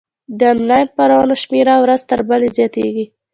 [0.37, 3.05] د انلاین خپرونو شمېره ورځ تر بلې زیاتیږي.